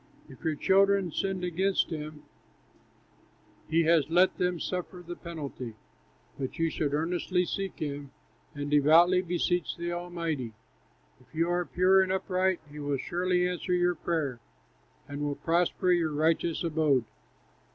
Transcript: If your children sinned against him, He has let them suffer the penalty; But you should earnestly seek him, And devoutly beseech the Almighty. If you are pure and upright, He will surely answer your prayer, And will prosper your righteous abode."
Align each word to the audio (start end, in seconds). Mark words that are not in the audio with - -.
If 0.27 0.43
your 0.43 0.55
children 0.55 1.11
sinned 1.11 1.43
against 1.43 1.91
him, 1.91 2.23
He 3.69 3.83
has 3.83 4.09
let 4.09 4.35
them 4.39 4.59
suffer 4.59 5.03
the 5.05 5.15
penalty; 5.15 5.75
But 6.39 6.57
you 6.57 6.71
should 6.71 6.91
earnestly 6.95 7.45
seek 7.45 7.77
him, 7.77 8.09
And 8.55 8.71
devoutly 8.71 9.21
beseech 9.21 9.77
the 9.77 9.91
Almighty. 9.91 10.53
If 11.19 11.35
you 11.35 11.51
are 11.51 11.65
pure 11.65 12.01
and 12.01 12.11
upright, 12.11 12.61
He 12.67 12.79
will 12.79 12.97
surely 12.97 13.47
answer 13.47 13.73
your 13.73 13.93
prayer, 13.93 14.39
And 15.07 15.21
will 15.21 15.35
prosper 15.35 15.91
your 15.91 16.13
righteous 16.13 16.63
abode." 16.63 17.05